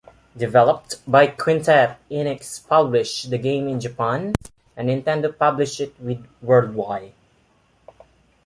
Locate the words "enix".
2.09-2.67